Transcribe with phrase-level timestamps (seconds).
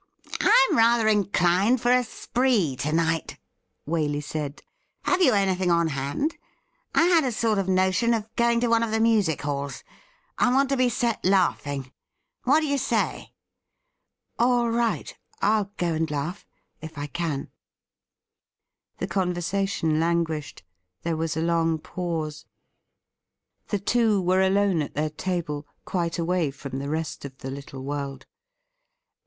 [0.41, 3.37] 'I'm rather inclined for a spree to night,'
[3.87, 4.63] Waley said.'
[5.03, 6.37] Have you anything on hand?
[6.95, 9.83] I had a sort of notion of o oing to one of the music halls.
[10.39, 11.81] I want to be set laughing.
[12.47, 13.33] AV hat do you say
[14.39, 15.15] .?''All right.
[15.39, 16.47] I'll go and laugh—
[16.81, 17.51] if I can.'
[18.97, 20.63] The conversation languished.
[21.03, 22.47] There was a long pause.
[23.69, 26.49] WHAT WALEY DID WITH HIMSELF 849 The two were alone at their table, quite away
[26.49, 28.25] from the rest of the little world.